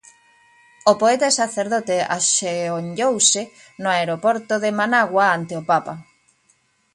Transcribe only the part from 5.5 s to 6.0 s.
o Papa.